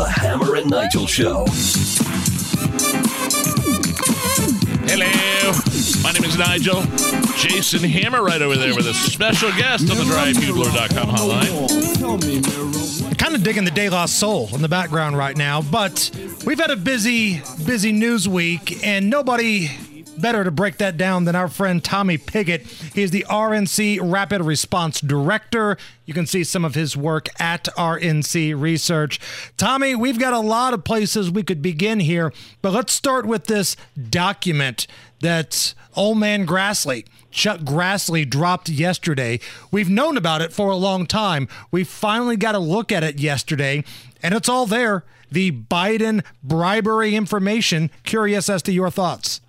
The 0.00 0.08
Hammer 0.08 0.54
and 0.54 0.70
Nigel 0.70 1.06
Show. 1.06 1.44
Hello, 4.88 5.52
my 6.02 6.12
name 6.12 6.24
is 6.24 6.38
Nigel. 6.38 6.80
Jason 7.36 7.84
Hammer 7.84 8.22
right 8.22 8.40
over 8.40 8.56
there 8.56 8.74
with 8.74 8.86
a 8.86 8.94
special 8.94 9.50
guest 9.58 9.90
on 9.90 9.98
the 9.98 10.04
drivebugler.com 10.04 11.10
hotline. 11.10 13.18
Kind 13.18 13.34
of 13.34 13.42
digging 13.42 13.66
the 13.66 13.70
De 13.70 13.90
La 13.90 14.06
Soul 14.06 14.48
in 14.54 14.62
the 14.62 14.70
background 14.70 15.18
right 15.18 15.36
now, 15.36 15.60
but 15.60 16.10
we've 16.46 16.58
had 16.58 16.70
a 16.70 16.76
busy, 16.76 17.42
busy 17.66 17.92
news 17.92 18.26
week, 18.26 18.82
and 18.82 19.10
nobody 19.10 19.68
better 20.20 20.44
to 20.44 20.50
break 20.50 20.78
that 20.78 20.96
down 20.96 21.24
than 21.24 21.34
our 21.34 21.48
friend 21.48 21.82
Tommy 21.82 22.18
Pigott. 22.18 22.66
He 22.94 23.02
is 23.02 23.10
the 23.10 23.26
RNC 23.28 24.00
Rapid 24.02 24.42
Response 24.42 25.00
Director. 25.00 25.76
You 26.04 26.14
can 26.14 26.26
see 26.26 26.44
some 26.44 26.64
of 26.64 26.74
his 26.74 26.96
work 26.96 27.28
at 27.40 27.64
RNC 27.76 28.60
Research. 28.60 29.20
Tommy, 29.56 29.94
we've 29.94 30.18
got 30.18 30.32
a 30.32 30.40
lot 30.40 30.74
of 30.74 30.84
places 30.84 31.30
we 31.30 31.42
could 31.42 31.62
begin 31.62 32.00
here, 32.00 32.32
but 32.62 32.72
let's 32.72 32.92
start 32.92 33.26
with 33.26 33.44
this 33.44 33.76
document 34.08 34.86
that 35.20 35.74
old 35.94 36.18
man 36.18 36.46
Grassley, 36.46 37.06
Chuck 37.30 37.60
Grassley, 37.60 38.28
dropped 38.28 38.68
yesterday. 38.68 39.40
We've 39.70 39.90
known 39.90 40.16
about 40.16 40.42
it 40.42 40.52
for 40.52 40.70
a 40.70 40.76
long 40.76 41.06
time. 41.06 41.48
We 41.70 41.84
finally 41.84 42.36
got 42.36 42.54
a 42.54 42.58
look 42.58 42.90
at 42.90 43.04
it 43.04 43.18
yesterday, 43.18 43.84
and 44.22 44.34
it's 44.34 44.48
all 44.48 44.66
there. 44.66 45.04
The 45.30 45.52
Biden 45.52 46.24
bribery 46.42 47.14
information. 47.14 47.90
Curious 48.02 48.48
as 48.48 48.62
to 48.62 48.72
your 48.72 48.90
thoughts. 48.90 49.40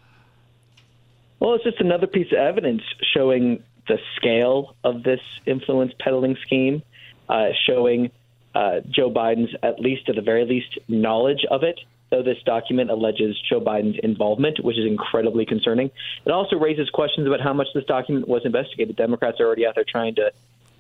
Well, 1.42 1.56
it's 1.56 1.64
just 1.64 1.81
another 1.81 2.06
piece 2.06 2.31
of 2.31 2.38
evidence 2.38 2.84
showing 3.16 3.64
the 3.88 3.97
scale 4.16 4.75
of 4.84 5.02
this 5.02 5.20
influence 5.47 5.92
peddling 6.00 6.38
scheme, 6.45 6.84
uh, 7.28 7.47
showing 7.66 8.11
uh, 8.53 8.81
Joe 8.88 9.09
Biden's, 9.09 9.50
at 9.64 9.80
least 9.80 10.08
at 10.08 10.16
the 10.16 10.22
very 10.22 10.45
least, 10.45 10.78
knowledge 10.88 11.44
of 11.50 11.64
it. 11.64 11.80
Though 12.12 12.22
this 12.22 12.38
document 12.45 12.92
alleges 12.92 13.42
Joe 13.50 13.59
Biden's 13.59 13.97
involvement, 14.03 14.64
which 14.64 14.78
is 14.78 14.86
incredibly 14.86 15.45
concerning. 15.45 15.89
It 16.25 16.31
also 16.31 16.58
raises 16.58 16.92
questions 16.92 17.25
about 17.25 17.42
how 17.42 17.53
much 17.53 17.69
this 17.73 17.86
document 17.86 18.28
was 18.28 18.45
investigated. 18.45 18.95
Democrats 18.95 19.39
are 19.39 19.47
already 19.47 19.66
out 19.66 19.73
there 19.73 19.86
trying 19.86 20.16
to 20.16 20.31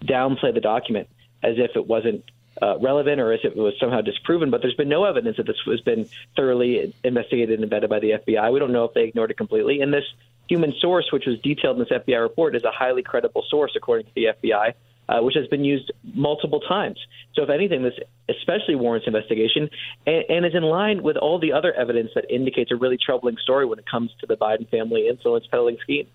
downplay 0.03 0.53
the 0.53 0.61
document 0.61 1.07
as 1.41 1.55
if 1.57 1.75
it 1.75 1.87
wasn't 1.87 2.23
uh, 2.61 2.77
relevant 2.79 3.19
or 3.19 3.31
as 3.31 3.39
if 3.43 3.53
it 3.53 3.57
was 3.57 3.73
somehow 3.79 4.01
disproven, 4.01 4.51
but 4.51 4.61
there's 4.61 4.75
been 4.75 4.89
no 4.89 5.05
evidence 5.05 5.37
that 5.37 5.47
this 5.47 5.55
has 5.65 5.81
been 5.81 6.07
thoroughly 6.35 6.93
investigated 7.03 7.59
and 7.59 7.71
vetted 7.71 7.89
by 7.89 7.99
the 7.99 8.11
FBI. 8.11 8.53
We 8.53 8.59
don't 8.59 8.73
know 8.73 8.83
if 8.83 8.93
they 8.93 9.05
ignored 9.05 9.31
it 9.31 9.37
completely. 9.37 9.81
And 9.81 9.91
this 9.91 10.03
human 10.51 10.73
source, 10.81 11.05
which 11.13 11.23
was 11.25 11.39
detailed 11.39 11.79
in 11.79 11.85
this 11.87 11.97
FBI 11.97 12.21
report, 12.21 12.57
is 12.57 12.63
a 12.65 12.71
highly 12.71 13.01
credible 13.01 13.45
source, 13.49 13.71
according 13.77 14.05
to 14.07 14.11
the 14.13 14.25
FBI, 14.35 14.73
uh, 15.07 15.21
which 15.21 15.35
has 15.35 15.47
been 15.47 15.63
used 15.63 15.89
multiple 16.13 16.59
times. 16.59 16.99
So, 17.35 17.43
if 17.43 17.49
anything, 17.49 17.83
this 17.83 17.93
especially 18.27 18.75
warrants 18.75 19.07
investigation 19.07 19.69
and, 20.05 20.23
and 20.27 20.45
is 20.45 20.53
in 20.53 20.63
line 20.63 21.03
with 21.03 21.15
all 21.15 21.39
the 21.39 21.53
other 21.53 21.71
evidence 21.73 22.11
that 22.15 22.29
indicates 22.29 22.69
a 22.69 22.75
really 22.75 22.97
troubling 22.97 23.37
story 23.41 23.65
when 23.65 23.79
it 23.79 23.85
comes 23.89 24.11
to 24.19 24.27
the 24.27 24.35
Biden 24.35 24.69
family 24.69 25.07
influence 25.07 25.47
peddling 25.49 25.77
scheme. 25.81 26.07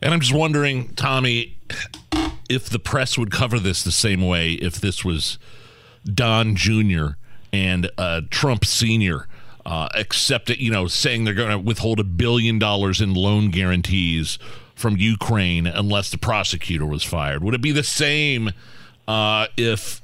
And 0.00 0.14
I'm 0.14 0.20
just 0.20 0.34
wondering, 0.34 0.94
Tommy, 0.94 1.58
if 2.48 2.70
the 2.70 2.78
press 2.78 3.18
would 3.18 3.30
cover 3.30 3.58
this 3.58 3.84
the 3.84 3.92
same 3.92 4.26
way 4.26 4.52
if 4.52 4.76
this 4.76 5.04
was 5.04 5.38
Don 6.04 6.56
Jr. 6.56 7.08
and 7.52 7.90
uh, 7.98 8.22
Trump 8.30 8.64
Sr 8.64 9.26
uh, 9.66 9.88
accept 9.94 10.48
it, 10.48 10.58
you 10.58 10.70
know, 10.70 10.86
saying 10.86 11.24
they're 11.24 11.34
going 11.34 11.50
to 11.50 11.58
withhold 11.58 11.98
a 11.98 12.04
billion 12.04 12.56
dollars 12.56 13.00
in 13.00 13.14
loan 13.14 13.50
guarantees 13.50 14.38
from 14.76 14.96
Ukraine 14.96 15.66
unless 15.66 16.08
the 16.08 16.18
prosecutor 16.18 16.86
was 16.86 17.02
fired. 17.02 17.42
Would 17.42 17.52
it 17.54 17.60
be 17.60 17.72
the 17.72 17.82
same 17.82 18.52
uh, 19.08 19.48
if 19.56 20.00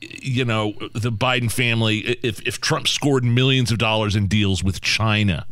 you 0.00 0.44
know 0.44 0.72
the 0.92 1.10
Biden 1.10 1.50
family 1.50 2.00
if 2.22 2.46
if 2.46 2.60
Trump 2.60 2.88
scored 2.88 3.24
millions 3.24 3.72
of 3.72 3.78
dollars 3.78 4.14
in 4.14 4.26
deals 4.26 4.62
with 4.62 4.82
China? 4.82 5.46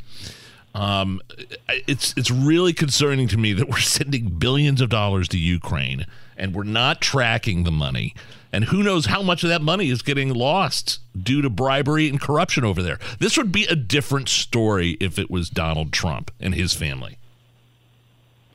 Um, 0.74 1.20
it's 1.68 2.14
it's 2.16 2.30
really 2.30 2.72
concerning 2.72 3.28
to 3.28 3.36
me 3.36 3.52
that 3.52 3.68
we're 3.68 3.78
sending 3.78 4.30
billions 4.30 4.80
of 4.80 4.88
dollars 4.88 5.28
to 5.28 5.38
Ukraine 5.38 6.06
and 6.36 6.54
we're 6.54 6.64
not 6.64 7.00
tracking 7.00 7.62
the 7.62 7.70
money. 7.70 8.14
And 8.52 8.64
who 8.66 8.82
knows 8.82 9.06
how 9.06 9.22
much 9.22 9.42
of 9.42 9.48
that 9.48 9.62
money 9.62 9.88
is 9.90 10.02
getting 10.02 10.32
lost 10.32 11.00
due 11.20 11.42
to 11.42 11.50
bribery 11.50 12.08
and 12.08 12.20
corruption 12.20 12.64
over 12.64 12.82
there. 12.82 12.98
This 13.18 13.36
would 13.36 13.50
be 13.50 13.64
a 13.66 13.74
different 13.74 14.28
story 14.28 14.96
if 15.00 15.18
it 15.18 15.30
was 15.30 15.50
Donald 15.50 15.92
Trump 15.92 16.30
and 16.38 16.54
his 16.54 16.72
family. 16.72 17.18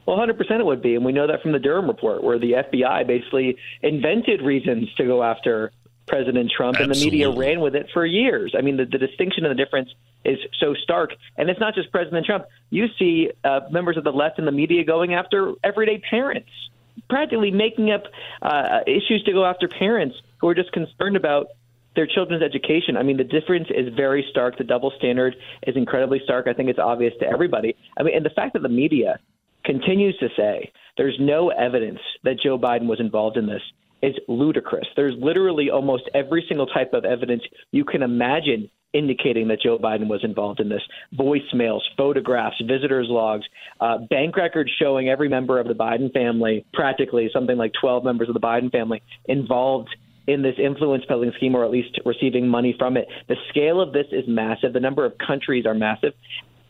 Well, 0.06 0.18
100% 0.18 0.60
it 0.60 0.66
would 0.66 0.82
be. 0.82 0.96
And 0.96 1.06
we 1.06 1.12
know 1.12 1.28
that 1.28 1.42
from 1.42 1.52
the 1.52 1.60
Durham 1.60 1.88
report, 1.88 2.24
where 2.24 2.40
the 2.40 2.54
FBI 2.54 3.06
basically 3.06 3.58
invented 3.84 4.42
reasons 4.42 4.92
to 4.96 5.06
go 5.06 5.22
after 5.22 5.72
President 6.08 6.50
Trump, 6.56 6.78
Absolutely. 6.78 7.04
and 7.04 7.12
the 7.12 7.18
media 7.18 7.30
ran 7.30 7.60
with 7.60 7.76
it 7.76 7.88
for 7.94 8.06
years. 8.06 8.56
I 8.58 8.62
mean, 8.62 8.78
the, 8.78 8.86
the 8.86 8.98
distinction 8.98 9.46
and 9.46 9.52
the 9.58 9.64
difference 9.64 9.90
is 10.26 10.38
so 10.60 10.74
stark. 10.84 11.12
And 11.38 11.50
it's 11.50 11.60
not 11.60 11.76
just 11.76 11.92
President 11.92 12.26
Trump. 12.26 12.46
You 12.70 12.88
see 12.98 13.32
uh, 13.44 13.62
members 13.72 13.98
of 13.98 14.04
the 14.04 14.12
left 14.12 14.40
in 14.40 14.46
the 14.46 14.52
media 14.52 14.84
going 14.84 15.14
after 15.14 15.54
everyday 15.64 16.00
parents 16.00 16.50
practically 17.10 17.52
making 17.52 17.92
up 17.92 18.04
uh, 18.42 18.80
issues 18.86 19.24
to 19.26 19.32
go 19.32 19.46
after 19.46 19.68
parents 19.68 20.16
who 20.40 20.48
are 20.48 20.56
just 20.56 20.72
concerned 20.72 21.16
about 21.16 21.48
their 21.96 22.08
children's 22.08 22.44
education. 22.44 22.98
I 22.98 23.04
mean, 23.04 23.18
the 23.18 23.24
difference 23.24 23.68
is 23.70 23.94
very 23.96 24.26
stark. 24.30 24.58
The 24.58 24.64
double 24.64 24.92
standard 24.98 25.36
is 25.66 25.76
incredibly 25.76 26.22
stark. 26.24 26.48
I 26.48 26.54
think 26.54 26.70
it's 26.70 26.80
obvious 26.80 27.14
to 27.20 27.26
everybody. 27.26 27.76
I 27.98 28.04
mean, 28.04 28.16
and 28.16 28.26
the 28.26 28.30
fact 28.30 28.54
that 28.54 28.62
the 28.62 28.70
media 28.70 29.20
continues 29.66 30.18
to 30.20 30.30
say 30.38 30.72
there's 30.98 31.18
no 31.20 31.50
evidence 31.50 32.00
that 32.24 32.40
Joe 32.42 32.58
Biden 32.58 32.88
was 32.88 33.00
involved 33.00 33.38
in 33.38 33.48
this 33.48 33.62
is 34.02 34.16
ludicrous. 34.28 34.88
There's 34.96 35.16
literally 35.20 35.70
almost 35.70 36.04
every 36.14 36.46
single 36.48 36.68
type 36.68 36.94
of 36.94 37.04
evidence 37.04 37.44
you 37.72 37.84
can 37.84 38.02
imagine 38.02 38.70
indicating 38.94 39.48
that 39.50 39.62
Joe 39.62 39.78
Biden 39.78 40.08
was 40.08 40.24
involved 40.24 40.60
in 40.60 40.70
this. 40.70 40.82
Voicemails, 41.16 41.82
photographs, 41.96 42.56
visitors' 42.66 43.08
logs, 43.10 43.46
uh, 43.80 44.00
bank 44.10 44.36
records 44.36 44.72
showing 44.80 45.10
every 45.10 45.30
member 45.30 45.60
of 45.60 45.68
the 45.68 45.74
Biden 45.74 46.12
family, 46.12 46.66
practically 46.74 47.30
something 47.32 47.58
like 47.58 47.72
12 47.80 48.04
members 48.04 48.30
of 48.30 48.34
the 48.34 48.40
Biden 48.40 48.72
family, 48.72 49.02
involved 49.26 49.90
in 50.28 50.42
this 50.42 50.56
influence 50.64 51.04
peddling 51.08 51.32
scheme 51.38 51.56
or 51.56 51.66
at 51.66 51.72
least 51.72 52.00
receiving 52.06 52.48
money 52.48 52.76
from 52.78 52.98
it. 52.98 53.08
The 53.28 53.36
scale 53.50 53.82
of 53.82 53.94
this 53.94 54.06
is 54.12 54.26
massive. 54.28 54.74
The 54.74 54.80
number 54.80 55.06
of 55.06 55.14
countries 55.18 55.66
are 55.66 55.74
massive. 55.74 56.14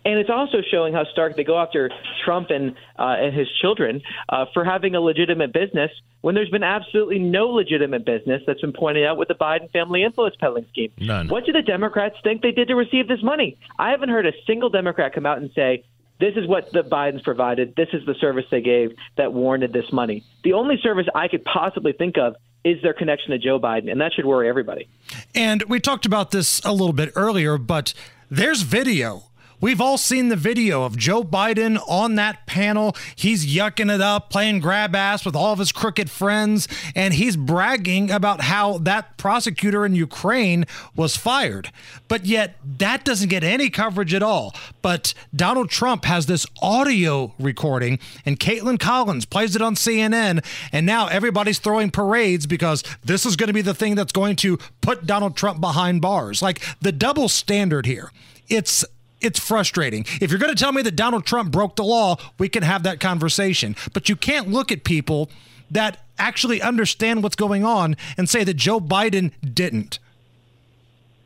And 0.05 0.17
it's 0.17 0.29
also 0.29 0.59
showing 0.71 0.93
how 0.93 1.03
stark 1.11 1.35
they 1.35 1.43
go 1.43 1.59
after 1.59 1.91
Trump 2.23 2.49
and 2.51 2.75
uh, 2.97 3.17
and 3.19 3.35
his 3.35 3.47
children 3.61 4.01
uh, 4.29 4.45
for 4.53 4.63
having 4.63 4.95
a 4.95 5.01
legitimate 5.01 5.51
business 5.51 5.91
when 6.21 6.35
there's 6.35 6.49
been 6.49 6.63
absolutely 6.63 7.19
no 7.19 7.47
legitimate 7.47 8.05
business 8.05 8.41
that's 8.47 8.61
been 8.61 8.73
pointed 8.73 9.05
out 9.05 9.17
with 9.17 9.27
the 9.27 9.35
Biden 9.35 9.71
family 9.71 10.03
influence 10.03 10.35
peddling 10.39 10.65
scheme. 10.69 10.91
None. 10.97 11.27
What 11.27 11.45
do 11.45 11.51
the 11.51 11.61
Democrats 11.61 12.15
think 12.23 12.41
they 12.41 12.51
did 12.51 12.69
to 12.69 12.75
receive 12.75 13.07
this 13.07 13.21
money? 13.23 13.57
I 13.77 13.91
haven't 13.91 14.09
heard 14.09 14.25
a 14.25 14.33
single 14.47 14.69
Democrat 14.69 15.13
come 15.13 15.25
out 15.25 15.37
and 15.37 15.51
say 15.53 15.83
this 16.19 16.35
is 16.35 16.47
what 16.47 16.71
the 16.71 16.83
Bidens 16.83 17.23
provided. 17.23 17.75
This 17.75 17.89
is 17.93 18.05
the 18.05 18.15
service 18.15 18.45
they 18.51 18.61
gave 18.61 18.91
that 19.17 19.33
warranted 19.33 19.73
this 19.73 19.91
money. 19.91 20.23
The 20.43 20.53
only 20.53 20.77
service 20.81 21.07
I 21.15 21.27
could 21.27 21.45
possibly 21.45 21.93
think 21.93 22.17
of 22.17 22.35
is 22.65 22.81
their 22.81 22.93
connection 22.93 23.31
to 23.31 23.37
Joe 23.37 23.57
Biden, 23.57 23.89
and 23.89 24.01
that 24.01 24.11
should 24.13 24.25
worry 24.25 24.49
everybody. 24.49 24.89
And 25.33 25.63
we 25.63 25.79
talked 25.79 26.05
about 26.05 26.31
this 26.31 26.59
a 26.65 26.73
little 26.73 26.93
bit 26.93 27.13
earlier, 27.15 27.57
but 27.57 27.93
there's 28.29 28.63
video 28.63 29.28
We've 29.61 29.81
all 29.81 29.97
seen 29.97 30.29
the 30.29 30.37
video 30.37 30.83
of 30.83 30.95
Joe 30.95 31.21
Biden 31.21 31.81
on 31.87 32.15
that 32.15 32.45
panel. 32.45 32.95
He's 33.15 33.45
yucking 33.45 33.93
it 33.93 33.99
up, 33.99 34.29
playing 34.29 34.59
grab 34.59 34.95
ass 34.95 35.25
with 35.25 35.35
all 35.35 35.51
of 35.51 35.59
his 35.59 35.73
crooked 35.73 36.09
friends, 36.09 36.67
and 36.95 37.13
he's 37.13 37.35
bragging 37.35 38.09
about 38.09 38.41
how 38.41 38.77
that 38.79 39.17
prosecutor 39.17 39.85
in 39.85 39.95
Ukraine 39.95 40.65
was 40.95 41.17
fired. 41.17 41.71
But 42.07 42.25
yet, 42.25 42.55
that 42.77 43.03
doesn't 43.03 43.27
get 43.27 43.43
any 43.43 43.69
coverage 43.69 44.13
at 44.13 44.23
all. 44.23 44.55
But 44.81 45.13
Donald 45.35 45.69
Trump 45.69 46.05
has 46.05 46.25
this 46.25 46.45
audio 46.61 47.33
recording, 47.37 47.99
and 48.25 48.39
Kaitlan 48.39 48.79
Collins 48.79 49.25
plays 49.25 49.57
it 49.57 49.61
on 49.61 49.75
CNN, 49.75 50.43
and 50.71 50.85
now 50.85 51.07
everybody's 51.07 51.59
throwing 51.59 51.91
parades 51.91 52.47
because 52.47 52.81
this 53.03 53.25
is 53.25 53.35
going 53.35 53.47
to 53.47 53.53
be 53.53 53.61
the 53.61 53.73
thing 53.73 53.95
that's 53.95 54.13
going 54.13 54.37
to 54.37 54.57
put 54.79 55.05
Donald 55.05 55.35
Trump 55.35 55.59
behind 55.59 56.01
bars. 56.01 56.41
Like 56.41 56.61
the 56.79 56.93
double 56.93 57.27
standard 57.27 57.85
here. 57.85 58.09
It's 58.47 58.83
it's 59.21 59.39
frustrating. 59.39 60.05
If 60.21 60.31
you're 60.31 60.39
going 60.39 60.53
to 60.53 60.61
tell 60.61 60.71
me 60.71 60.81
that 60.83 60.95
Donald 60.95 61.25
Trump 61.25 61.51
broke 61.51 61.75
the 61.75 61.83
law, 61.83 62.17
we 62.37 62.49
can 62.49 62.63
have 62.63 62.83
that 62.83 62.99
conversation. 62.99 63.75
But 63.93 64.09
you 64.09 64.15
can't 64.15 64.49
look 64.49 64.71
at 64.71 64.83
people 64.83 65.29
that 65.71 65.99
actually 66.17 66.61
understand 66.61 67.23
what's 67.23 67.35
going 67.35 67.63
on 67.63 67.95
and 68.17 68.29
say 68.29 68.43
that 68.43 68.55
Joe 68.55 68.79
Biden 68.79 69.31
didn't. 69.53 69.99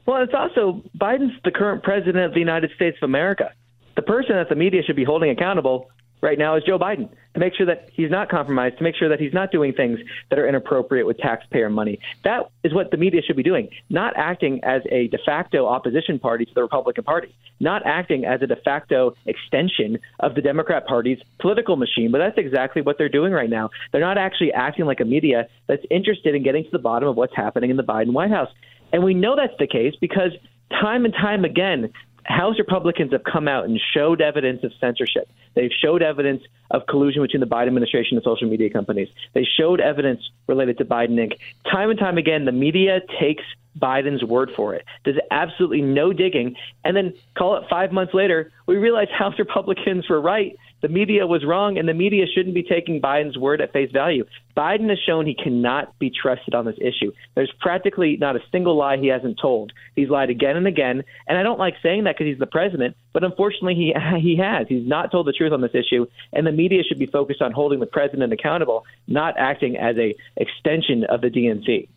Well, 0.06 0.22
it's 0.22 0.34
also 0.34 0.82
Biden's 0.98 1.34
the 1.44 1.52
current 1.52 1.84
president 1.84 2.26
of 2.26 2.34
the 2.34 2.40
United 2.40 2.72
States 2.76 2.98
of 3.02 3.08
America. 3.08 3.54
The 3.96 4.02
person 4.02 4.36
that 4.36 4.50
the 4.50 4.56
media 4.56 4.84
should 4.84 4.96
be 4.96 5.06
holding 5.06 5.30
accountable 5.30 5.90
right 6.24 6.40
now 6.40 6.56
is 6.56 6.64
Joe 6.64 6.80
Biden 6.80 7.10
to 7.34 7.40
make 7.40 7.54
sure 7.54 7.66
that 7.66 7.90
he's 7.92 8.10
not 8.10 8.30
compromised, 8.30 8.78
to 8.78 8.84
make 8.84 8.96
sure 8.96 9.10
that 9.10 9.20
he's 9.20 9.34
not 9.34 9.52
doing 9.52 9.74
things 9.74 10.00
that 10.30 10.40
are 10.40 10.48
inappropriate 10.48 11.06
with 11.06 11.18
taxpayer 11.18 11.70
money. 11.70 12.00
That 12.24 12.50
is 12.64 12.74
what 12.74 12.92
the 12.92 12.98
media 12.98 13.22
should 13.22 13.36
be 13.36 13.44
doing, 13.44 13.70
not 13.90 14.14
acting 14.16 14.64
as 14.64 14.82
a 14.90 15.08
de 15.10 15.18
facto 15.26 15.68
opposition 15.68 16.20
party 16.20 16.46
to 16.46 16.54
the 16.54 16.62
Republican 16.62 17.04
Party, 17.04 17.36
not 17.60 17.86
acting 17.86 18.24
as 18.26 18.42
a 18.42 18.48
de 18.48 18.56
facto 18.56 19.16
extension 19.26 20.00
of 20.22 20.36
the 20.36 20.42
Democrat 20.42 20.88
Party's 20.88 21.20
political 21.40 21.76
machine. 21.76 22.12
But 22.12 22.20
that's 22.20 22.38
exactly 22.38 22.82
what 22.82 22.98
they're 22.98 23.10
doing 23.10 23.34
right 23.34 23.50
now. 23.50 23.70
They're 23.92 24.02
not 24.02 24.18
actually 24.18 24.54
acting 24.54 24.86
like 24.86 25.02
a 25.02 25.06
media 25.06 25.48
that's 25.68 25.84
interested 25.92 26.36
in 26.36 26.44
getting 26.44 26.64
to 26.64 26.72
the 26.72 26.80
bottom 26.80 27.10
of 27.10 27.18
what's 27.18 27.36
happening 27.36 27.70
in 27.70 27.78
the 27.78 27.84
Biden 27.84 28.14
White 28.14 28.32
House. 28.32 28.50
And 28.94 29.04
we 29.04 29.14
know 29.14 29.36
that's 29.36 29.58
the 29.60 29.68
case 29.68 29.96
because 30.00 30.32
time 30.70 31.04
and 31.04 31.14
time 31.14 31.44
again, 31.44 31.92
House 32.26 32.58
Republicans 32.58 33.12
have 33.12 33.24
come 33.24 33.48
out 33.48 33.66
and 33.66 33.80
showed 33.94 34.22
evidence 34.22 34.64
of 34.64 34.72
censorship. 34.80 35.30
They've 35.56 35.72
showed 35.72 36.02
evidence 36.02 36.44
of 36.72 36.86
collusion 36.88 37.22
between 37.22 37.42
the 37.42 37.48
Biden 37.48 37.68
administration 37.68 38.18
and 38.18 38.24
social 38.24 38.50
media 38.50 38.70
companies. 38.70 39.10
They 39.34 39.46
showed 39.46 39.80
evidence 39.80 40.22
related 40.48 40.78
to 40.80 40.86
Biden 40.86 41.16
Inc. 41.16 41.38
Time 41.70 41.90
and 41.90 42.00
time 42.00 42.18
again, 42.18 42.46
the 42.46 42.52
media 42.52 43.02
takes 43.20 43.44
Biden's 43.78 44.24
word 44.24 44.52
for 44.56 44.74
it. 44.76 44.86
There's 45.04 45.18
absolutely 45.32 45.82
no 45.82 46.14
digging. 46.14 46.56
And 46.84 46.96
then 46.96 47.14
call 47.36 47.58
it 47.58 47.64
five 47.70 47.92
months 47.92 48.14
later, 48.14 48.52
we 48.68 48.78
realize 48.78 49.08
House 49.10 49.38
Republicans 49.40 50.08
were 50.10 50.22
right 50.22 50.56
the 50.84 50.90
media 50.90 51.26
was 51.26 51.46
wrong, 51.46 51.78
and 51.78 51.88
the 51.88 51.94
media 51.94 52.26
shouldn't 52.28 52.54
be 52.54 52.62
taking 52.62 53.00
Biden's 53.00 53.38
word 53.38 53.62
at 53.62 53.72
face 53.72 53.90
value. 53.94 54.26
Biden 54.56 54.90
has 54.90 55.00
shown 55.00 55.26
he 55.26 55.34
cannot 55.34 55.98
be 55.98 56.12
trusted 56.12 56.54
on 56.54 56.66
this 56.66 56.76
issue. 56.78 57.14
There's 57.36 57.54
practically 57.62 58.18
not 58.18 58.36
a 58.36 58.42
single 58.52 58.78
lie 58.78 58.98
he 58.98 59.08
hasn't 59.08 59.40
told. 59.42 59.72
He's 59.96 60.10
lied 60.10 60.30
again 60.30 60.58
and 60.58 60.68
again, 60.68 61.06
and 61.26 61.38
I 61.38 61.44
don't 61.44 61.58
like 61.58 61.76
saying 61.82 62.04
that 62.04 62.16
because 62.18 62.30
he's 62.30 62.38
the 62.38 62.48
president, 62.48 62.98
but 63.14 63.24
unfortunately 63.24 63.76
he 63.76 63.94
he 64.20 64.36
has. 64.38 64.68
He's 64.68 64.86
not 64.86 65.10
told 65.10 65.26
the 65.26 65.32
truth 65.32 65.54
on 65.54 65.62
this 65.62 65.74
issue, 65.74 66.06
and 66.34 66.46
the 66.46 66.52
media 66.52 66.84
should 66.84 67.00
be 67.00 67.06
focused 67.06 67.42
on 67.42 67.54
holding 67.54 67.80
the 67.80 67.86
president 67.86 68.34
accountable, 68.34 68.84
not 69.08 69.36
acting 69.38 69.78
as 69.78 69.96
a 69.98 70.14
extension 70.36 71.06
of 71.06 71.22
the 71.22 71.30
DNC 71.30 71.88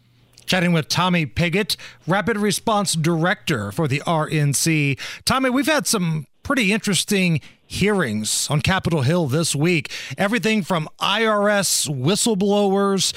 chatting 0.47 0.73
with 0.73 0.87
Tommy 0.87 1.27
Pigott, 1.27 1.77
Rapid 2.07 2.37
Response 2.37 2.95
Director 2.95 3.73
for 3.73 3.89
the 3.89 4.01
RNC. 4.07 4.97
Tommy, 5.25 5.51
we've 5.51 5.67
had 5.67 5.89
some 5.89 6.25
pretty 6.45 6.73
interesting 6.73 7.41
hearings 7.67 8.49
on 8.51 8.61
Capitol 8.61 9.03
Hill 9.03 9.27
this 9.27 9.55
week. 9.55 9.91
Everything 10.17 10.63
from 10.63 10.89
IRS 11.01 11.89
whistleblowers 11.89 13.13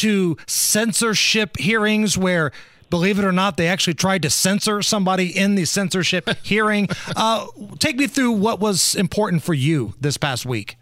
to 0.00 0.36
censorship 0.46 1.56
hearings 1.58 2.16
where 2.16 2.52
believe 2.90 3.18
it 3.18 3.24
or 3.24 3.32
not, 3.32 3.56
they 3.56 3.68
actually 3.68 3.94
tried 3.94 4.22
to 4.22 4.30
censor 4.30 4.82
somebody 4.82 5.36
in 5.36 5.54
the 5.54 5.64
censorship 5.64 6.28
hearing. 6.42 6.88
Uh, 7.16 7.46
take 7.78 7.96
me 7.96 8.06
through 8.06 8.32
what 8.32 8.60
was 8.60 8.94
important 8.96 9.42
for 9.42 9.54
you 9.54 9.94
this 10.00 10.16
past 10.16 10.44
week. 10.44 10.76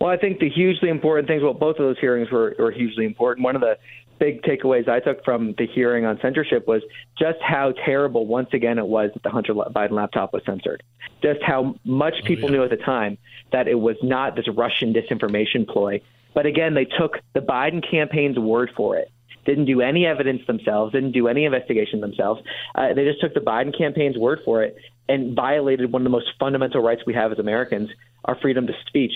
Well, 0.00 0.10
I 0.10 0.16
think 0.16 0.38
the 0.38 0.48
hugely 0.48 0.88
important 0.88 1.28
things, 1.28 1.42
well, 1.42 1.52
both 1.52 1.76
of 1.76 1.84
those 1.84 1.98
hearings 1.98 2.30
were, 2.30 2.54
were 2.58 2.70
hugely 2.70 3.04
important. 3.04 3.44
One 3.44 3.54
of 3.54 3.60
the 3.60 3.76
big 4.20 4.42
takeaways 4.42 4.88
I 4.88 5.00
took 5.00 5.24
from 5.24 5.54
the 5.58 5.66
hearing 5.66 6.04
on 6.04 6.20
censorship 6.20 6.68
was 6.68 6.82
just 7.18 7.38
how 7.40 7.72
terrible, 7.72 8.26
once 8.26 8.50
again, 8.52 8.78
it 8.78 8.86
was 8.86 9.10
that 9.14 9.22
the 9.24 9.30
Hunter 9.30 9.54
Biden 9.54 9.92
laptop 9.92 10.32
was 10.32 10.42
censored. 10.44 10.82
Just 11.22 11.42
how 11.42 11.74
much 11.84 12.14
oh, 12.22 12.26
people 12.26 12.44
oh, 12.44 12.52
yeah. 12.52 12.58
knew 12.58 12.64
at 12.64 12.70
the 12.70 12.76
time 12.76 13.18
that 13.50 13.66
it 13.66 13.80
was 13.80 13.96
not 14.02 14.36
this 14.36 14.46
Russian 14.54 14.92
disinformation 14.92 15.66
ploy. 15.66 16.00
But 16.34 16.46
again, 16.46 16.74
they 16.74 16.84
took 16.84 17.18
the 17.32 17.40
Biden 17.40 17.82
campaign's 17.88 18.38
word 18.38 18.70
for 18.76 18.96
it. 18.96 19.10
Didn't 19.46 19.64
do 19.64 19.80
any 19.80 20.06
evidence 20.06 20.46
themselves, 20.46 20.92
didn't 20.92 21.12
do 21.12 21.26
any 21.26 21.46
investigation 21.46 22.00
themselves. 22.00 22.42
Uh, 22.74 22.92
they 22.92 23.04
just 23.06 23.20
took 23.20 23.32
the 23.32 23.40
Biden 23.40 23.76
campaign's 23.76 24.18
word 24.18 24.40
for 24.44 24.62
it 24.62 24.76
and 25.08 25.34
violated 25.34 25.90
one 25.90 26.02
of 26.02 26.04
the 26.04 26.10
most 26.10 26.26
fundamental 26.38 26.82
rights 26.82 27.02
we 27.06 27.14
have 27.14 27.32
as 27.32 27.38
Americans, 27.38 27.88
our 28.26 28.38
freedom 28.38 28.66
to 28.66 28.74
speech 28.86 29.12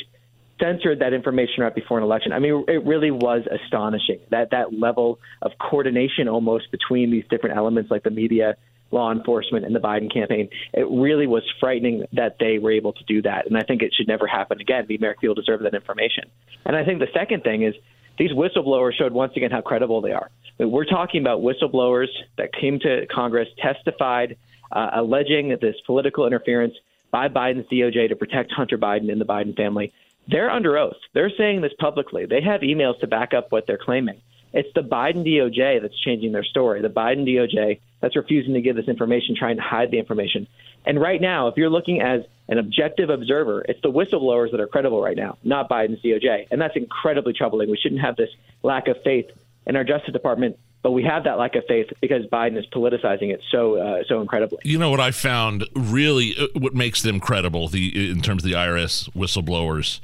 censored 0.61 1.01
that 1.01 1.13
information 1.13 1.63
right 1.63 1.75
before 1.75 1.99
an 1.99 2.05
election. 2.05 2.33
I 2.33 2.39
mean, 2.39 2.65
it 2.69 2.85
really 2.85 3.11
was 3.11 3.43
astonishing 3.51 4.21
that 4.31 4.51
that 4.51 4.73
level 4.73 5.19
of 5.43 5.53
coordination 5.59 6.29
almost 6.29 6.71
between 6.71 7.11
these 7.11 7.25
different 7.29 7.57
elements, 7.57 7.91
like 7.91 8.03
the 8.03 8.11
media, 8.11 8.57
law 8.91 9.11
enforcement, 9.11 9.65
and 9.65 9.75
the 9.75 9.81
Biden 9.81 10.13
campaign. 10.13 10.49
It 10.73 10.87
really 10.91 11.27
was 11.27 11.43
frightening 11.61 12.05
that 12.13 12.37
they 12.39 12.59
were 12.59 12.73
able 12.73 12.93
to 12.93 13.05
do 13.05 13.23
that, 13.23 13.47
and 13.47 13.57
I 13.57 13.63
think 13.63 13.83
it 13.83 13.93
should 13.97 14.09
never 14.09 14.27
happen 14.27 14.61
again. 14.61 14.85
The 14.89 14.97
American 14.97 15.21
people 15.21 15.35
deserve 15.35 15.63
that 15.63 15.75
information. 15.75 16.25
And 16.65 16.77
I 16.77 16.85
think 16.85 17.01
the 17.01 17.09
second 17.13 17.43
thing 17.43 17.63
is 17.63 17.75
these 18.19 18.31
whistleblowers 18.31 18.93
showed 18.95 19.13
once 19.13 19.33
again 19.37 19.51
how 19.51 19.61
credible 19.61 20.01
they 20.01 20.13
are. 20.13 20.31
We're 20.59 20.85
talking 20.85 21.21
about 21.21 21.41
whistleblowers 21.41 22.07
that 22.39 22.51
came 22.53 22.79
to 22.81 23.07
Congress, 23.13 23.49
testified, 23.61 24.37
uh, 24.71 24.91
alleging 24.95 25.49
that 25.49 25.61
this 25.61 25.75
political 25.85 26.27
interference 26.27 26.75
by 27.11 27.29
Biden's 27.29 27.67
DOJ 27.69 28.09
to 28.09 28.17
protect 28.17 28.53
Hunter 28.53 28.79
Biden 28.79 29.11
and 29.11 29.21
the 29.21 29.25
Biden 29.25 29.57
family. 29.57 29.93
They're 30.29 30.51
under 30.51 30.79
oath. 30.79 30.97
They're 31.13 31.33
saying 31.37 31.61
this 31.61 31.73
publicly. 31.79 32.27
They 32.27 32.41
have 32.43 32.63
emails 32.63 32.99
to 33.01 33.07
back 33.07 33.35
up 33.35 33.53
what 33.53 33.67
they're 33.67 33.79
claiming. 33.79 34.21
It's 34.53 34.69
the 34.75 34.83
Biden 34.83 35.27
DOJ 35.27 35.83
that's 35.83 35.99
changing 36.01 36.33
their 36.33 36.45
story. 36.45 36.81
The 36.81 36.89
Biden 36.89 37.27
DOJ 37.27 37.81
that's 38.01 38.17
refusing 38.17 38.55
to 38.55 38.61
give 38.61 38.77
this 38.77 38.87
information, 38.89 39.35
trying 39.37 39.57
to 39.57 39.63
hide 39.63 39.91
the 39.91 39.99
information. 39.99 40.47
And 40.87 41.01
right 41.01 41.21
now, 41.21 41.49
if 41.49 41.57
you're 41.57 41.71
looking 41.71 42.01
as 42.01 42.21
an 42.49 42.59
objective 42.59 43.11
observer, 43.11 43.65
it's 43.69 43.81
the 43.83 43.91
whistleblowers 43.91 44.53
that 44.53 44.61
are 44.61 44.67
credible 44.67 45.03
right 45.03 45.17
now, 45.17 45.39
not 45.43 45.69
Biden's 45.69 46.01
DOJ. 46.03 46.47
And 46.51 46.61
that's 46.61 46.77
incredibly 46.77 47.33
troubling. 47.33 47.71
We 47.71 47.77
shouldn't 47.77 48.01
have 48.01 48.17
this 48.17 48.31
lack 48.63 48.87
of 48.87 48.97
faith 49.03 49.27
in 49.67 49.77
our 49.77 49.85
Justice 49.85 50.13
Department 50.13 50.57
but 50.85 50.91
we 50.91 51.03
have 51.03 51.25
that 51.25 51.39
lack 51.39 51.57
of 51.57 51.65
faith 51.67 51.91
because 52.03 52.27
Biden 52.27 52.59
is 52.59 52.67
politicizing 52.67 53.33
it 53.33 53.41
so 53.51 53.79
uh, 53.79 54.05
so 54.07 54.21
incredibly. 54.21 54.59
You 54.65 54.79
know 54.79 54.91
what 54.91 55.01
I 55.01 55.11
found 55.13 55.67
really 55.75 56.37
uh, 56.39 56.47
what 56.53 56.75
makes 56.75 57.01
them 57.01 57.19
credible 57.19 57.69
the 57.69 58.11
in 58.11 58.21
terms 58.21 58.45
of 58.45 58.51
the 58.51 58.55
IRS 58.55 59.11
whistleblowers. 59.13 60.01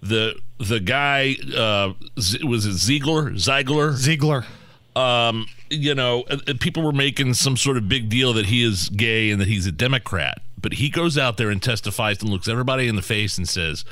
The 0.00 0.40
the 0.58 0.78
guy 0.78 1.34
uh, 1.54 1.94
was 2.44 2.64
it 2.64 2.74
Ziegler 2.74 3.36
Ziegler 3.36 3.92
Ziegler. 3.94 4.46
Um, 4.94 5.46
you 5.70 5.94
know, 5.94 6.22
uh, 6.30 6.36
people 6.60 6.84
were 6.84 6.92
making 6.92 7.34
some 7.34 7.56
sort 7.56 7.76
of 7.76 7.88
big 7.88 8.08
deal 8.08 8.32
that 8.34 8.46
he 8.46 8.62
is 8.62 8.90
gay 8.90 9.30
and 9.30 9.40
that 9.40 9.48
he's 9.48 9.66
a 9.66 9.72
Democrat, 9.72 10.40
but 10.60 10.74
he 10.74 10.88
goes 10.88 11.18
out 11.18 11.36
there 11.36 11.50
and 11.50 11.60
testifies 11.60 12.20
and 12.20 12.30
looks 12.30 12.46
everybody 12.46 12.86
in 12.86 12.94
the 12.94 13.02
face 13.02 13.38
and 13.38 13.48
says, 13.48 13.84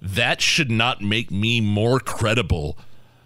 "That 0.00 0.40
should 0.40 0.70
not 0.70 1.00
make 1.00 1.32
me 1.32 1.60
more 1.60 1.98
credible." 1.98 2.78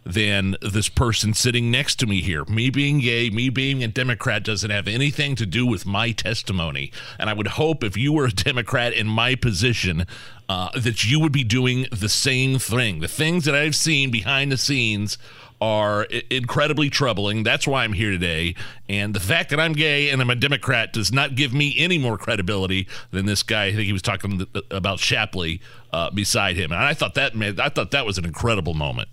Than 0.08 0.56
this 0.62 0.88
person 0.88 1.34
sitting 1.34 1.70
next 1.70 1.96
to 1.96 2.06
me 2.06 2.22
here. 2.22 2.44
Me 2.46 2.70
being 2.70 2.98
gay, 2.98 3.28
me 3.28 3.50
being 3.50 3.84
a 3.84 3.88
Democrat 3.88 4.42
doesn't 4.42 4.70
have 4.70 4.88
anything 4.88 5.36
to 5.36 5.44
do 5.44 5.66
with 5.66 5.84
my 5.84 6.12
testimony. 6.12 6.90
And 7.18 7.28
I 7.28 7.34
would 7.34 7.46
hope 7.46 7.84
if 7.84 7.96
you 7.96 8.14
were 8.14 8.24
a 8.24 8.32
Democrat 8.32 8.94
in 8.94 9.06
my 9.06 9.34
position, 9.34 10.06
uh, 10.48 10.70
that 10.78 11.04
you 11.04 11.20
would 11.20 11.32
be 11.32 11.44
doing 11.44 11.86
the 11.92 12.08
same 12.08 12.58
thing. 12.58 13.00
The 13.00 13.08
things 13.08 13.44
that 13.44 13.54
I've 13.54 13.76
seen 13.76 14.10
behind 14.10 14.50
the 14.50 14.56
scenes 14.56 15.18
are 15.60 16.04
incredibly 16.30 16.88
troubling. 16.88 17.42
That's 17.42 17.66
why 17.66 17.84
I'm 17.84 17.92
here 17.92 18.12
today. 18.12 18.54
And 18.88 19.12
the 19.12 19.20
fact 19.20 19.50
that 19.50 19.60
I'm 19.60 19.72
gay 19.74 20.08
and 20.08 20.22
I'm 20.22 20.30
a 20.30 20.36
Democrat 20.36 20.92
does 20.92 21.12
not 21.12 21.34
give 21.34 21.52
me 21.52 21.74
any 21.76 21.98
more 21.98 22.16
credibility 22.16 22.88
than 23.10 23.26
this 23.26 23.42
guy. 23.42 23.66
I 23.66 23.72
think 23.72 23.84
he 23.84 23.92
was 23.92 24.00
talking 24.00 24.46
about 24.70 25.00
Shapley 25.00 25.60
uh, 25.92 26.10
beside 26.10 26.56
him, 26.56 26.72
and 26.72 26.80
I 26.80 26.94
thought 26.94 27.14
that 27.14 27.34
made, 27.34 27.60
I 27.60 27.68
thought 27.68 27.90
that 27.90 28.06
was 28.06 28.18
an 28.18 28.24
incredible 28.24 28.74
moment. 28.74 29.08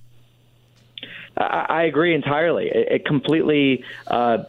I, 1.38 1.84
agree 1.84 2.16
entirely. 2.16 2.68
It, 2.68 2.88
it 2.92 3.06
completely 3.06 3.84
uh, 4.08 4.44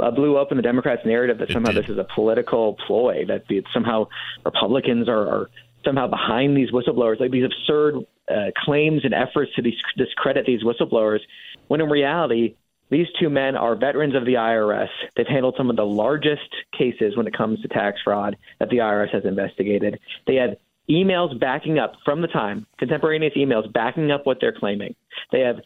uh, 0.00 0.10
blew 0.10 0.38
open 0.38 0.56
the 0.56 0.62
Democrats' 0.62 1.02
narrative 1.04 1.38
that 1.38 1.50
somehow 1.50 1.72
this 1.72 1.88
is 1.88 1.98
a 1.98 2.06
political 2.14 2.76
ploy, 2.86 3.24
that 3.26 3.46
the, 3.48 3.62
somehow 3.72 4.06
Republicans 4.44 5.08
are, 5.08 5.28
are 5.28 5.50
somehow 5.84 6.06
behind 6.06 6.56
these 6.56 6.70
whistleblowers, 6.70 7.20
like 7.20 7.30
these 7.30 7.44
absurd 7.44 8.04
uh, 8.30 8.50
claims 8.64 9.04
and 9.04 9.14
efforts 9.14 9.52
to 9.54 9.62
discredit 9.96 10.46
these 10.46 10.62
whistleblowers, 10.62 11.20
when 11.68 11.80
in 11.80 11.88
reality, 11.88 12.54
these 12.90 13.06
two 13.20 13.28
men 13.28 13.56
are 13.56 13.74
veterans 13.76 14.14
of 14.14 14.24
the 14.24 14.34
IRS. 14.34 14.88
They've 15.16 15.26
handled 15.26 15.54
some 15.58 15.68
of 15.68 15.76
the 15.76 15.84
largest 15.84 16.48
cases 16.76 17.16
when 17.16 17.26
it 17.26 17.36
comes 17.36 17.60
to 17.62 17.68
tax 17.68 17.98
fraud 18.02 18.36
that 18.60 18.70
the 18.70 18.78
IRS 18.78 19.12
has 19.12 19.24
investigated. 19.24 19.98
They 20.26 20.36
have 20.36 20.56
emails 20.88 21.38
backing 21.38 21.78
up 21.78 21.94
from 22.04 22.22
the 22.22 22.28
time, 22.28 22.66
contemporaneous 22.78 23.34
emails 23.36 23.70
backing 23.72 24.10
up 24.10 24.24
what 24.24 24.38
they're 24.40 24.56
claiming. 24.58 24.94
They 25.32 25.40
have 25.40 25.56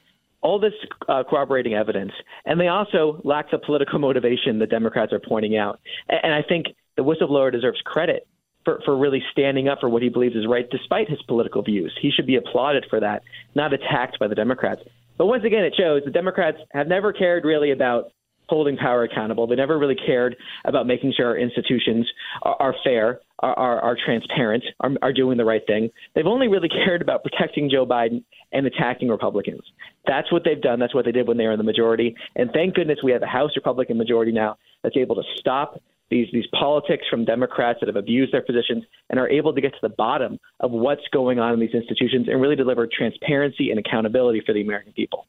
all 0.42 0.58
this 0.58 0.74
uh, 1.08 1.22
corroborating 1.28 1.74
evidence, 1.74 2.12
and 2.44 2.60
they 2.60 2.68
also 2.68 3.20
lack 3.24 3.50
the 3.50 3.58
political 3.58 3.98
motivation 3.98 4.58
the 4.58 4.66
Democrats 4.66 5.12
are 5.12 5.20
pointing 5.20 5.56
out. 5.56 5.80
And 6.08 6.34
I 6.34 6.42
think 6.42 6.66
the 6.96 7.02
whistleblower 7.02 7.50
deserves 7.52 7.80
credit 7.84 8.26
for, 8.64 8.80
for 8.84 8.96
really 8.96 9.22
standing 9.32 9.68
up 9.68 9.80
for 9.80 9.88
what 9.88 10.02
he 10.02 10.08
believes 10.08 10.36
is 10.36 10.46
right, 10.46 10.68
despite 10.70 11.08
his 11.08 11.22
political 11.22 11.62
views. 11.62 11.96
He 12.00 12.10
should 12.10 12.26
be 12.26 12.36
applauded 12.36 12.86
for 12.90 13.00
that, 13.00 13.22
not 13.54 13.72
attacked 13.72 14.18
by 14.18 14.28
the 14.28 14.34
Democrats. 14.34 14.82
But 15.18 15.26
once 15.26 15.44
again, 15.44 15.64
it 15.64 15.74
shows 15.76 16.02
the 16.04 16.10
Democrats 16.10 16.58
have 16.72 16.88
never 16.88 17.12
cared 17.12 17.44
really 17.44 17.70
about 17.70 18.12
holding 18.48 18.76
power 18.76 19.02
accountable. 19.04 19.46
They 19.46 19.56
never 19.56 19.78
really 19.78 19.94
cared 19.94 20.36
about 20.64 20.86
making 20.86 21.14
sure 21.16 21.26
our 21.28 21.38
institutions 21.38 22.10
are, 22.42 22.56
are 22.60 22.74
fair, 22.84 23.20
are, 23.38 23.54
are, 23.54 23.80
are 23.80 23.96
transparent, 24.04 24.64
are, 24.80 24.90
are 25.00 25.12
doing 25.12 25.38
the 25.38 25.44
right 25.44 25.62
thing. 25.66 25.90
They've 26.14 26.26
only 26.26 26.48
really 26.48 26.68
cared 26.84 27.02
about 27.02 27.22
protecting 27.22 27.70
Joe 27.70 27.86
Biden 27.86 28.22
and 28.52 28.66
attacking 28.66 29.08
Republicans. 29.08 29.62
That's 30.06 30.30
what 30.32 30.42
they've 30.44 30.60
done. 30.60 30.78
That's 30.78 30.94
what 30.94 31.04
they 31.04 31.12
did 31.12 31.26
when 31.28 31.36
they 31.36 31.44
were 31.44 31.52
in 31.52 31.58
the 31.58 31.64
majority. 31.64 32.14
And 32.36 32.50
thank 32.52 32.74
goodness 32.74 32.98
we 33.02 33.12
have 33.12 33.22
a 33.22 33.26
House 33.26 33.52
Republican 33.56 33.96
majority 33.98 34.32
now 34.32 34.58
that's 34.82 34.96
able 34.96 35.14
to 35.16 35.22
stop 35.36 35.80
these 36.10 36.28
these 36.32 36.44
politics 36.52 37.04
from 37.08 37.24
Democrats 37.24 37.80
that 37.80 37.86
have 37.86 37.96
abused 37.96 38.34
their 38.34 38.42
positions 38.42 38.84
and 39.08 39.18
are 39.18 39.28
able 39.30 39.54
to 39.54 39.60
get 39.62 39.72
to 39.72 39.78
the 39.80 39.88
bottom 39.88 40.38
of 40.60 40.70
what's 40.70 41.08
going 41.10 41.38
on 41.38 41.54
in 41.54 41.60
these 41.60 41.72
institutions 41.72 42.28
and 42.28 42.40
really 42.40 42.54
deliver 42.54 42.86
transparency 42.86 43.70
and 43.70 43.80
accountability 43.80 44.42
for 44.44 44.52
the 44.52 44.60
American 44.60 44.92
people. 44.92 45.26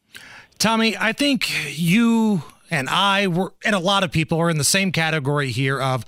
Tommy, 0.59 0.95
I 0.97 1.13
think 1.13 1.49
you 1.79 2.43
and 2.69 2.89
I 2.89 3.27
were, 3.27 3.53
and 3.63 3.75
a 3.75 3.79
lot 3.79 4.03
of 4.03 4.11
people 4.11 4.39
are 4.39 4.49
in 4.49 4.57
the 4.57 4.63
same 4.63 4.91
category 4.91 5.51
here 5.51 5.81
of 5.81 6.05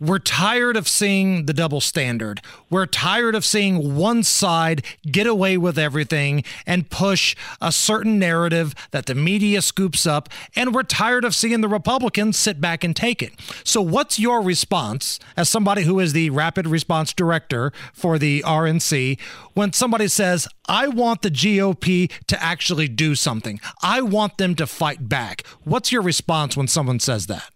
we're 0.00 0.18
tired 0.18 0.78
of 0.78 0.88
seeing 0.88 1.44
the 1.44 1.52
double 1.52 1.82
standard. 1.82 2.40
We're 2.70 2.86
tired 2.86 3.34
of 3.34 3.44
seeing 3.44 3.96
one 3.96 4.22
side 4.22 4.82
get 5.10 5.26
away 5.26 5.58
with 5.58 5.78
everything 5.78 6.42
and 6.66 6.88
push 6.88 7.36
a 7.60 7.70
certain 7.70 8.18
narrative 8.18 8.74
that 8.92 9.04
the 9.04 9.14
media 9.14 9.60
scoops 9.60 10.06
up. 10.06 10.30
And 10.56 10.74
we're 10.74 10.84
tired 10.84 11.24
of 11.26 11.34
seeing 11.34 11.60
the 11.60 11.68
Republicans 11.68 12.38
sit 12.38 12.60
back 12.62 12.82
and 12.82 12.96
take 12.96 13.22
it. 13.22 13.34
So, 13.62 13.82
what's 13.82 14.18
your 14.18 14.40
response 14.40 15.18
as 15.36 15.50
somebody 15.50 15.82
who 15.82 16.00
is 16.00 16.14
the 16.14 16.30
rapid 16.30 16.66
response 16.66 17.12
director 17.12 17.70
for 17.92 18.18
the 18.18 18.42
RNC 18.46 19.20
when 19.52 19.74
somebody 19.74 20.08
says, 20.08 20.48
I 20.66 20.88
want 20.88 21.20
the 21.20 21.30
GOP 21.30 22.10
to 22.28 22.42
actually 22.42 22.88
do 22.88 23.14
something? 23.14 23.60
I 23.82 24.00
want 24.00 24.38
them 24.38 24.54
to 24.54 24.66
fight 24.66 25.10
back. 25.10 25.46
What's 25.64 25.92
your 25.92 26.02
response 26.02 26.56
when 26.56 26.68
someone 26.68 27.00
says 27.00 27.26
that? 27.26 27.50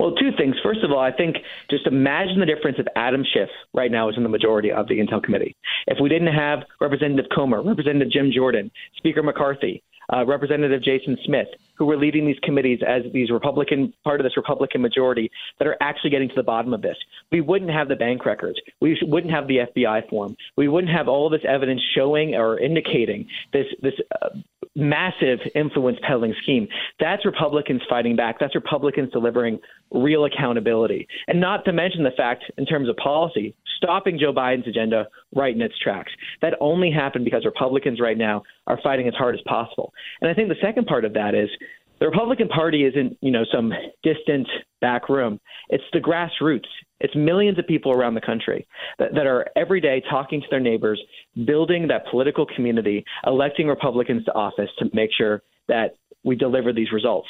Well, 0.00 0.12
two 0.12 0.30
things. 0.34 0.56
First 0.62 0.82
of 0.82 0.90
all, 0.90 0.98
I 0.98 1.12
think 1.12 1.36
just 1.68 1.86
imagine 1.86 2.40
the 2.40 2.46
difference 2.46 2.78
if 2.78 2.86
Adam 2.96 3.22
Schiff 3.22 3.50
right 3.74 3.92
now 3.92 4.08
is 4.08 4.16
in 4.16 4.22
the 4.22 4.30
majority 4.30 4.72
of 4.72 4.88
the 4.88 4.94
Intel 4.94 5.22
Committee. 5.22 5.54
If 5.86 5.98
we 6.00 6.08
didn't 6.08 6.32
have 6.32 6.60
Representative 6.80 7.26
Comer, 7.34 7.62
Representative 7.62 8.10
Jim 8.10 8.30
Jordan, 8.34 8.70
Speaker 8.96 9.22
McCarthy, 9.22 9.82
uh, 10.10 10.24
Representative 10.24 10.82
Jason 10.82 11.18
Smith, 11.26 11.48
who 11.76 11.84
were 11.84 11.98
leading 11.98 12.26
these 12.26 12.38
committees 12.42 12.80
as 12.86 13.02
these 13.12 13.30
Republican 13.30 13.92
part 14.02 14.20
of 14.20 14.24
this 14.24 14.38
Republican 14.38 14.80
majority 14.80 15.30
that 15.58 15.68
are 15.68 15.76
actually 15.82 16.08
getting 16.08 16.30
to 16.30 16.34
the 16.34 16.42
bottom 16.42 16.72
of 16.72 16.80
this. 16.80 16.96
We 17.30 17.42
wouldn't 17.42 17.70
have 17.70 17.88
the 17.88 17.96
bank 17.96 18.24
records. 18.24 18.58
We 18.80 18.98
wouldn't 19.02 19.34
have 19.34 19.48
the 19.48 19.58
FBI 19.58 20.08
form. 20.08 20.34
We 20.56 20.68
wouldn't 20.68 20.92
have 20.94 21.08
all 21.08 21.28
this 21.28 21.44
evidence 21.46 21.82
showing 21.94 22.34
or 22.34 22.58
indicating 22.58 23.28
this 23.52 23.66
this 23.82 23.94
uh, 24.22 24.30
massive 24.80 25.38
influence 25.54 25.98
peddling 26.06 26.34
scheme. 26.42 26.66
That's 26.98 27.24
Republicans 27.24 27.82
fighting 27.88 28.16
back. 28.16 28.38
That's 28.40 28.54
Republicans 28.54 29.12
delivering 29.12 29.60
real 29.90 30.24
accountability. 30.24 31.06
And 31.28 31.40
not 31.40 31.64
to 31.66 31.72
mention 31.72 32.02
the 32.02 32.10
fact, 32.16 32.44
in 32.58 32.66
terms 32.66 32.88
of 32.88 32.96
policy, 32.96 33.54
stopping 33.76 34.18
Joe 34.18 34.32
Biden's 34.32 34.68
agenda 34.68 35.08
right 35.34 35.54
in 35.54 35.62
its 35.62 35.78
tracks. 35.78 36.12
That 36.42 36.54
only 36.60 36.90
happened 36.90 37.24
because 37.24 37.44
Republicans 37.44 38.00
right 38.00 38.18
now 38.18 38.42
are 38.66 38.78
fighting 38.82 39.08
as 39.08 39.14
hard 39.14 39.34
as 39.34 39.40
possible. 39.46 39.92
And 40.20 40.30
I 40.30 40.34
think 40.34 40.48
the 40.48 40.56
second 40.60 40.86
part 40.86 41.04
of 41.04 41.14
that 41.14 41.34
is 41.34 41.48
the 42.00 42.06
Republican 42.06 42.48
Party 42.48 42.84
isn't, 42.84 43.16
you 43.20 43.30
know, 43.30 43.44
some 43.52 43.72
distant 44.02 44.48
back 44.80 45.08
room. 45.08 45.38
It's 45.68 45.84
the 45.92 46.00
grassroots. 46.00 46.68
It's 46.98 47.14
millions 47.14 47.58
of 47.58 47.66
people 47.66 47.92
around 47.92 48.14
the 48.14 48.20
country 48.20 48.66
that, 48.98 49.14
that 49.14 49.26
are 49.26 49.46
every 49.54 49.80
day 49.80 50.02
talking 50.10 50.40
to 50.40 50.46
their 50.50 50.60
neighbors, 50.60 51.00
building 51.44 51.88
that 51.88 52.06
political 52.10 52.46
community, 52.46 53.04
electing 53.26 53.68
Republicans 53.68 54.24
to 54.24 54.34
office 54.34 54.70
to 54.78 54.86
make 54.94 55.10
sure 55.16 55.42
that 55.68 55.96
we 56.24 56.36
deliver 56.36 56.72
these 56.72 56.90
results. 56.90 57.28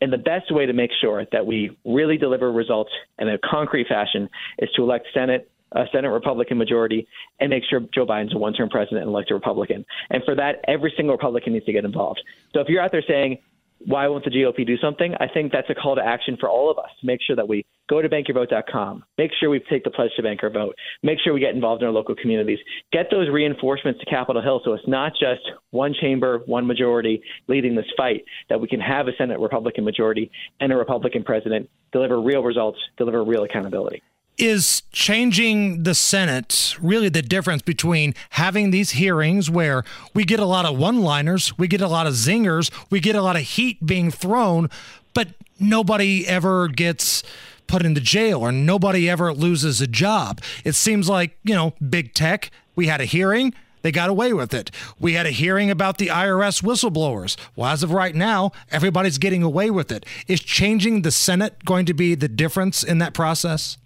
And 0.00 0.12
the 0.12 0.18
best 0.18 0.52
way 0.52 0.66
to 0.66 0.72
make 0.72 0.90
sure 1.00 1.24
that 1.32 1.44
we 1.44 1.76
really 1.84 2.18
deliver 2.18 2.52
results 2.52 2.90
in 3.18 3.28
a 3.28 3.38
concrete 3.38 3.88
fashion 3.88 4.28
is 4.58 4.68
to 4.76 4.82
elect 4.82 5.06
Senate 5.14 5.50
a 5.72 5.84
Senate 5.92 6.08
Republican 6.08 6.56
majority 6.56 7.06
and 7.40 7.50
make 7.50 7.62
sure 7.68 7.80
Joe 7.94 8.06
Biden's 8.06 8.34
a 8.34 8.38
one 8.38 8.54
term 8.54 8.70
president 8.70 9.02
and 9.02 9.08
elect 9.08 9.30
a 9.30 9.34
Republican. 9.34 9.84
And 10.08 10.22
for 10.24 10.34
that, 10.34 10.64
every 10.66 10.92
single 10.96 11.14
Republican 11.14 11.52
needs 11.52 11.66
to 11.66 11.72
get 11.72 11.84
involved. 11.84 12.22
So 12.54 12.60
if 12.60 12.68
you're 12.68 12.80
out 12.80 12.90
there 12.90 13.04
saying, 13.06 13.38
why 13.86 14.06
won't 14.08 14.24
the 14.24 14.30
GOP 14.30 14.66
do 14.66 14.76
something? 14.78 15.14
I 15.20 15.28
think 15.28 15.52
that's 15.52 15.70
a 15.70 15.74
call 15.74 15.96
to 15.96 16.04
action 16.04 16.36
for 16.38 16.48
all 16.48 16.70
of 16.70 16.78
us. 16.78 16.90
To 17.00 17.06
make 17.06 17.20
sure 17.22 17.36
that 17.36 17.48
we 17.48 17.64
go 17.88 18.02
to 18.02 18.08
bankyourvote.com, 18.08 19.04
make 19.16 19.30
sure 19.38 19.50
we 19.50 19.60
take 19.70 19.84
the 19.84 19.90
pledge 19.90 20.10
to 20.16 20.22
bank 20.22 20.40
our 20.42 20.50
vote, 20.50 20.74
make 21.02 21.18
sure 21.20 21.32
we 21.32 21.40
get 21.40 21.54
involved 21.54 21.82
in 21.82 21.86
our 21.86 21.92
local 21.92 22.14
communities, 22.14 22.58
get 22.92 23.06
those 23.10 23.28
reinforcements 23.30 24.00
to 24.00 24.06
Capitol 24.06 24.42
Hill 24.42 24.60
so 24.64 24.72
it's 24.72 24.86
not 24.86 25.12
just 25.12 25.42
one 25.70 25.94
chamber, 25.98 26.40
one 26.46 26.66
majority 26.66 27.22
leading 27.46 27.74
this 27.74 27.86
fight, 27.96 28.24
that 28.48 28.60
we 28.60 28.68
can 28.68 28.80
have 28.80 29.08
a 29.08 29.12
Senate 29.16 29.38
Republican 29.38 29.84
majority 29.84 30.30
and 30.60 30.72
a 30.72 30.76
Republican 30.76 31.22
president, 31.22 31.70
deliver 31.92 32.20
real 32.20 32.42
results, 32.42 32.78
deliver 32.96 33.24
real 33.24 33.44
accountability 33.44 34.02
is 34.38 34.82
changing 34.92 35.82
the 35.82 35.94
Senate 35.94 36.76
really 36.80 37.08
the 37.08 37.22
difference 37.22 37.62
between 37.62 38.14
having 38.30 38.70
these 38.70 38.92
hearings 38.92 39.50
where 39.50 39.84
we 40.14 40.24
get 40.24 40.40
a 40.40 40.44
lot 40.44 40.64
of 40.64 40.78
one 40.78 41.02
liners, 41.02 41.56
we 41.58 41.66
get 41.66 41.80
a 41.80 41.88
lot 41.88 42.06
of 42.06 42.14
zingers, 42.14 42.70
we 42.90 43.00
get 43.00 43.16
a 43.16 43.22
lot 43.22 43.36
of 43.36 43.42
heat 43.42 43.84
being 43.84 44.10
thrown, 44.10 44.70
but 45.12 45.28
nobody 45.58 46.26
ever 46.26 46.68
gets 46.68 47.22
put 47.66 47.84
into 47.84 48.00
jail 48.00 48.40
or 48.40 48.52
nobody 48.52 49.10
ever 49.10 49.32
loses 49.32 49.80
a 49.80 49.86
job. 49.86 50.40
It 50.64 50.74
seems 50.74 51.08
like, 51.08 51.36
you 51.42 51.54
know, 51.54 51.74
big 51.90 52.14
tech, 52.14 52.50
we 52.76 52.86
had 52.86 53.00
a 53.00 53.04
hearing. 53.04 53.54
They 53.82 53.92
got 53.92 54.10
away 54.10 54.32
with 54.32 54.54
it. 54.54 54.70
We 54.98 55.12
had 55.14 55.26
a 55.26 55.30
hearing 55.30 55.70
about 55.70 55.98
the 55.98 56.08
IRS 56.08 56.62
whistleblowers. 56.62 57.36
Well, 57.54 57.70
as 57.70 57.82
of 57.82 57.92
right 57.92 58.14
now, 58.14 58.52
everybody's 58.70 59.18
getting 59.18 59.42
away 59.42 59.70
with 59.70 59.92
it. 59.92 60.04
Is 60.26 60.40
changing 60.40 61.02
the 61.02 61.12
Senate 61.12 61.64
going 61.64 61.86
to 61.86 61.94
be 61.94 62.14
the 62.14 62.28
difference 62.28 62.82
in 62.82 62.98
that 62.98 63.14
process? 63.14 63.78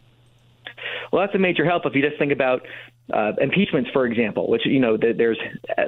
Well, 1.13 1.21
that's 1.21 1.35
a 1.35 1.39
major 1.39 1.65
help 1.65 1.85
if 1.85 1.95
you 1.95 2.03
just 2.03 2.19
think 2.19 2.33
about 2.33 2.63
uh, 3.13 3.33
impeachments, 3.41 3.91
for 3.93 4.07
example, 4.07 4.49
which 4.49 4.63
you 4.65 4.81
know 4.81 4.97
there's 4.97 5.39
uh, 5.77 5.85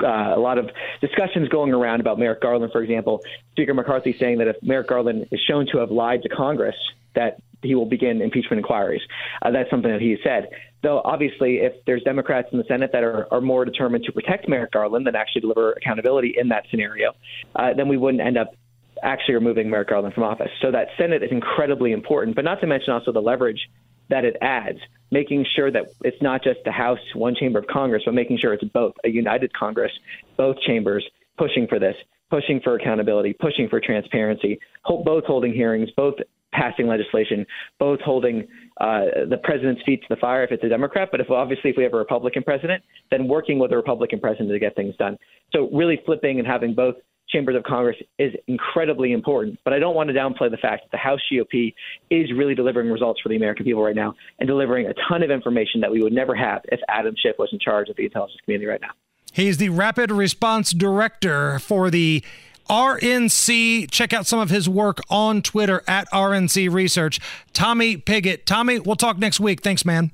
a 0.00 0.40
lot 0.40 0.58
of 0.58 0.70
discussions 1.00 1.48
going 1.48 1.72
around 1.72 2.00
about 2.00 2.18
Merrick 2.18 2.40
Garland, 2.40 2.72
for 2.72 2.82
example. 2.82 3.20
Speaker 3.52 3.74
McCarthy 3.74 4.16
saying 4.18 4.38
that 4.38 4.48
if 4.48 4.56
Merrick 4.62 4.88
Garland 4.88 5.28
is 5.30 5.40
shown 5.46 5.66
to 5.72 5.78
have 5.78 5.90
lied 5.90 6.22
to 6.22 6.28
Congress, 6.28 6.76
that 7.14 7.40
he 7.62 7.74
will 7.74 7.86
begin 7.86 8.22
impeachment 8.22 8.58
inquiries. 8.58 9.02
Uh, 9.42 9.50
that's 9.50 9.70
something 9.70 9.90
that 9.90 10.00
he 10.00 10.16
said. 10.24 10.48
Though 10.82 11.00
obviously, 11.04 11.56
if 11.56 11.74
there's 11.86 12.02
Democrats 12.02 12.48
in 12.50 12.58
the 12.58 12.64
Senate 12.64 12.90
that 12.92 13.04
are, 13.04 13.32
are 13.32 13.40
more 13.40 13.64
determined 13.64 14.04
to 14.04 14.12
protect 14.12 14.48
Merrick 14.48 14.72
Garland 14.72 15.06
than 15.06 15.14
actually 15.14 15.42
deliver 15.42 15.72
accountability 15.72 16.34
in 16.36 16.48
that 16.48 16.64
scenario, 16.70 17.12
uh, 17.54 17.74
then 17.74 17.88
we 17.88 17.96
wouldn't 17.96 18.22
end 18.22 18.38
up 18.38 18.54
actually 19.02 19.34
removing 19.34 19.68
Merrick 19.68 19.88
Garland 19.88 20.14
from 20.14 20.22
office. 20.22 20.50
So 20.60 20.70
that 20.70 20.88
Senate 20.96 21.22
is 21.22 21.30
incredibly 21.30 21.92
important, 21.92 22.36
but 22.36 22.44
not 22.44 22.60
to 22.60 22.66
mention 22.66 22.92
also 22.92 23.12
the 23.12 23.20
leverage 23.20 23.68
that 24.08 24.24
it 24.24 24.36
adds, 24.40 24.78
making 25.10 25.46
sure 25.54 25.70
that 25.70 25.84
it's 26.02 26.20
not 26.22 26.42
just 26.42 26.60
the 26.64 26.72
House, 26.72 26.98
one 27.14 27.34
chamber 27.34 27.58
of 27.58 27.66
Congress, 27.66 28.02
but 28.04 28.14
making 28.14 28.38
sure 28.38 28.52
it's 28.52 28.64
both 28.64 28.94
a 29.04 29.08
united 29.08 29.52
Congress, 29.52 29.92
both 30.36 30.56
chambers 30.60 31.04
pushing 31.38 31.66
for 31.66 31.78
this, 31.78 31.96
pushing 32.30 32.60
for 32.60 32.74
accountability, 32.74 33.32
pushing 33.32 33.68
for 33.68 33.80
transparency, 33.80 34.58
both 35.04 35.24
holding 35.24 35.52
hearings, 35.52 35.90
both 35.96 36.14
passing 36.52 36.86
legislation, 36.86 37.46
both 37.78 38.00
holding 38.00 38.46
uh, 38.80 39.04
the 39.28 39.38
president's 39.42 39.82
feet 39.84 40.00
to 40.02 40.06
the 40.10 40.16
fire 40.16 40.44
if 40.44 40.52
it's 40.52 40.62
a 40.64 40.68
Democrat, 40.68 41.08
but 41.10 41.20
if 41.20 41.30
obviously 41.30 41.70
if 41.70 41.76
we 41.76 41.82
have 41.82 41.94
a 41.94 41.96
Republican 41.96 42.42
president, 42.42 42.82
then 43.10 43.26
working 43.26 43.58
with 43.58 43.72
a 43.72 43.76
Republican 43.76 44.20
president 44.20 44.50
to 44.50 44.58
get 44.58 44.76
things 44.76 44.94
done. 44.96 45.16
So 45.52 45.70
really 45.72 46.00
flipping 46.04 46.38
and 46.38 46.46
having 46.46 46.74
both 46.74 46.96
chambers 47.32 47.56
of 47.56 47.62
Congress 47.64 47.96
is 48.18 48.32
incredibly 48.46 49.12
important. 49.12 49.58
But 49.64 49.72
I 49.72 49.78
don't 49.78 49.94
want 49.94 50.08
to 50.08 50.14
downplay 50.14 50.50
the 50.50 50.56
fact 50.56 50.84
that 50.84 50.90
the 50.90 50.98
House 50.98 51.20
GOP 51.32 51.74
is 52.10 52.32
really 52.32 52.54
delivering 52.54 52.90
results 52.90 53.20
for 53.20 53.28
the 53.28 53.36
American 53.36 53.64
people 53.64 53.82
right 53.82 53.96
now 53.96 54.14
and 54.38 54.46
delivering 54.46 54.86
a 54.86 54.94
ton 55.08 55.22
of 55.22 55.30
information 55.30 55.80
that 55.80 55.90
we 55.90 56.02
would 56.02 56.12
never 56.12 56.34
have 56.34 56.62
if 56.70 56.80
Adam 56.88 57.14
Schiff 57.18 57.36
was 57.38 57.48
in 57.52 57.58
charge 57.58 57.88
of 57.88 57.96
the 57.96 58.04
intelligence 58.04 58.40
community 58.44 58.66
right 58.66 58.80
now. 58.80 58.90
He's 59.32 59.56
the 59.56 59.70
Rapid 59.70 60.10
Response 60.10 60.72
Director 60.72 61.58
for 61.58 61.90
the 61.90 62.22
RNC. 62.68 63.90
Check 63.90 64.12
out 64.12 64.26
some 64.26 64.38
of 64.38 64.50
his 64.50 64.68
work 64.68 65.00
on 65.08 65.42
Twitter 65.42 65.82
at 65.88 66.08
RNC 66.10 66.72
Research. 66.72 67.18
Tommy 67.52 67.96
Pigott. 67.96 68.44
Tommy, 68.44 68.78
we'll 68.78 68.96
talk 68.96 69.18
next 69.18 69.40
week. 69.40 69.62
Thanks, 69.62 69.84
man. 69.84 70.12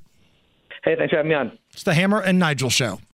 Hey, 0.84 0.94
thanks 0.96 1.10
for 1.10 1.16
having 1.16 1.30
me 1.30 1.34
on. 1.34 1.58
It's 1.72 1.82
the 1.82 1.94
Hammer 1.94 2.20
and 2.20 2.38
Nigel 2.38 2.70
Show. 2.70 3.00